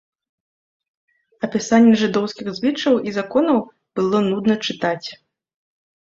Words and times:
Апісанне 1.47 1.91
жыдоўскіх 2.03 2.47
звычаяў 2.59 2.97
і 3.11 3.13
законаў 3.17 3.59
было 3.99 4.17
нудна 4.29 4.55
чытаць. 4.69 5.07